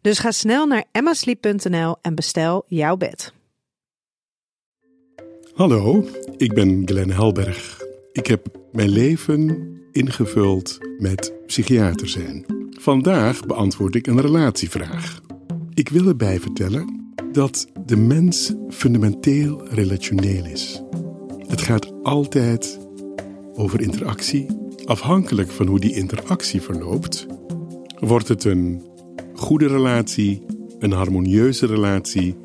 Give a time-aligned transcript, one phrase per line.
[0.00, 3.32] Dus ga snel naar emmasleep.nl en bestel jouw bed.
[5.54, 6.04] Hallo,
[6.36, 7.82] ik ben Glenn Helberg.
[8.12, 12.44] Ik heb mijn leven ingevuld met psychiater zijn.
[12.70, 15.20] Vandaag beantwoord ik een relatievraag.
[15.74, 20.82] Ik wil erbij vertellen dat de mens fundamenteel relationeel is.
[21.46, 22.78] Het gaat altijd
[23.54, 24.46] over interactie.
[24.84, 27.26] Afhankelijk van hoe die interactie verloopt,
[27.98, 28.89] wordt het een
[29.40, 30.42] goede relatie,
[30.78, 32.36] een harmonieuze relatie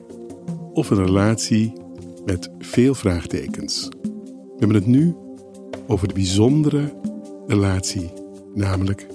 [0.74, 1.74] of een relatie
[2.26, 3.90] met veel vraagtekens.
[4.02, 5.16] We hebben het nu
[5.88, 6.94] over de bijzondere
[7.48, 8.12] relatie,
[8.54, 9.08] namelijk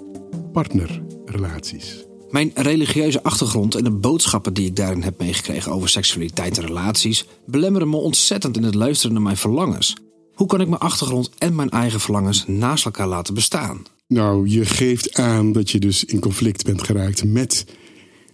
[0.53, 2.07] partnerrelaties.
[2.31, 7.27] Mijn religieuze achtergrond en de boodschappen die ik daarin heb meegekregen over seksualiteit en relaties
[7.47, 9.97] belemmeren me ontzettend in het luisteren naar mijn verlangens.
[10.41, 13.83] Hoe kan ik mijn achtergrond en mijn eigen verlangens naast elkaar laten bestaan?
[14.07, 17.65] Nou, je geeft aan dat je dus in conflict bent geraakt met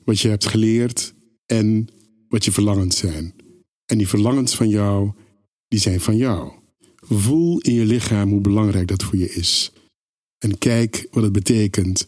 [0.05, 1.15] wat je hebt geleerd
[1.47, 1.89] en
[2.29, 3.35] wat je verlangens zijn.
[3.87, 5.13] En die verlangens van jou,
[5.69, 6.53] die zijn van jou.
[6.97, 9.73] Voel in je lichaam hoe belangrijk dat voor je is.
[10.39, 12.07] En kijk wat het betekent,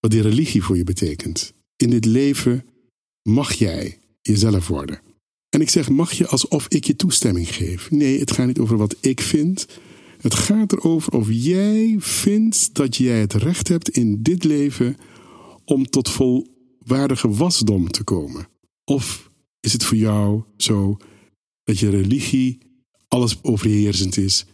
[0.00, 1.52] wat die religie voor je betekent.
[1.76, 2.64] In dit leven
[3.22, 5.00] mag jij jezelf worden.
[5.56, 7.90] En ik zeg mag je alsof ik je toestemming geef.
[7.90, 9.66] Nee, het gaat niet over wat ik vind.
[10.20, 14.96] Het gaat erover of jij vindt dat jij het recht hebt in dit leven
[15.64, 18.48] om tot volwaardige wasdom te komen.
[18.84, 19.30] Of
[19.60, 20.96] is het voor jou zo
[21.64, 22.58] dat je religie
[23.08, 24.44] alles overheersend is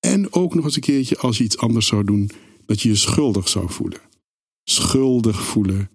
[0.00, 2.30] en ook nog eens een keertje als je iets anders zou doen,
[2.66, 4.00] dat je je schuldig zou voelen.
[4.64, 5.90] Schuldig voelen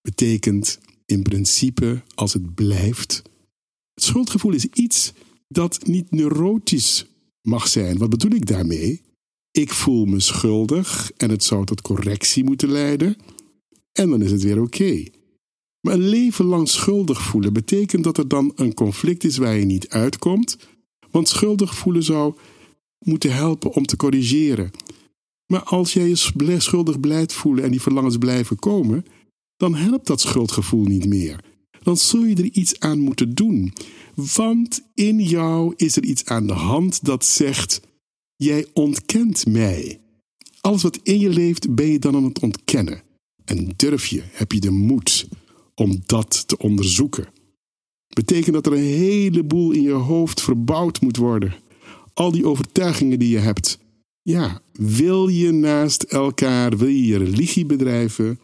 [0.00, 3.22] betekent in principe, als het blijft,
[3.96, 5.12] het schuldgevoel is iets
[5.48, 7.06] dat niet neurotisch
[7.42, 7.98] mag zijn.
[7.98, 9.02] Wat bedoel ik daarmee?
[9.50, 13.16] Ik voel me schuldig en het zou tot correctie moeten leiden.
[13.92, 15.04] En dan is het weer oké.
[15.80, 19.64] Maar een leven lang schuldig voelen betekent dat er dan een conflict is waar je
[19.64, 20.58] niet uitkomt.
[21.10, 22.34] Want schuldig voelen zou
[22.98, 24.70] moeten helpen om te corrigeren.
[25.46, 29.04] Maar als jij je schuldig blijft voelen en die verlangens blijven komen,
[29.56, 31.55] dan helpt dat schuldgevoel niet meer.
[31.86, 33.72] Dan zul je er iets aan moeten doen.
[34.14, 37.80] Want in jou is er iets aan de hand dat zegt:
[38.36, 40.00] Jij ontkent mij.
[40.60, 43.02] Alles wat in je leeft ben je dan aan het ontkennen.
[43.44, 45.28] En durf je, heb je de moed
[45.74, 47.28] om dat te onderzoeken.
[48.14, 51.54] Betekent dat er een heleboel in je hoofd verbouwd moet worden.
[52.14, 53.78] Al die overtuigingen die je hebt.
[54.22, 58.40] Ja, wil je naast elkaar, wil je je religie bedrijven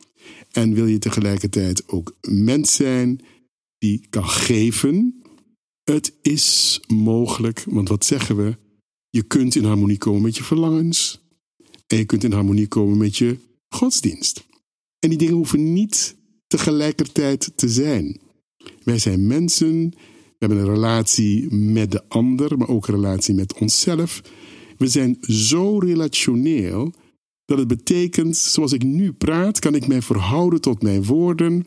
[0.53, 3.21] en wil je tegelijkertijd ook mens zijn
[3.83, 5.23] die kan geven.
[5.85, 8.57] Het is mogelijk, want wat zeggen we?
[9.11, 11.21] Je kunt in harmonie komen met je verlangens
[11.87, 13.37] en je kunt in harmonie komen met je
[13.69, 14.45] godsdienst.
[14.99, 16.17] En die dingen hoeven niet
[16.47, 18.21] tegelijkertijd te zijn.
[18.85, 23.59] Wij zijn mensen, we hebben een relatie met de ander, maar ook een relatie met
[23.59, 24.23] onszelf.
[24.79, 26.93] We zijn zo relationeel
[27.45, 31.67] dat het betekent, zoals ik nu praat, kan ik mij verhouden tot mijn woorden.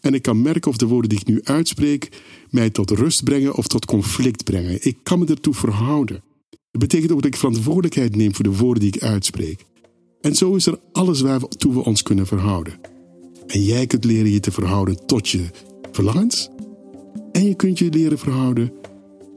[0.00, 2.08] En ik kan merken of de woorden die ik nu uitspreek
[2.50, 4.78] mij tot rust brengen of tot conflict brengen.
[4.80, 6.22] Ik kan me ertoe verhouden.
[6.70, 9.64] Het betekent ook dat ik verantwoordelijkheid neem voor de woorden die ik uitspreek.
[10.20, 12.80] En zo is er alles waartoe we ons kunnen verhouden.
[13.46, 15.44] En jij kunt leren je te verhouden tot je
[15.92, 16.48] verlangens.
[17.32, 18.72] En je kunt je leren verhouden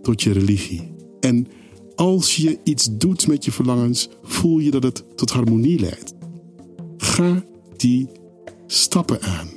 [0.02, 0.92] tot je religie.
[1.20, 1.48] En
[1.96, 6.14] als je iets doet met je verlangens, voel je dat het tot harmonie leidt.
[6.98, 7.44] Ga
[7.78, 8.08] die
[8.68, 9.57] stappen aan.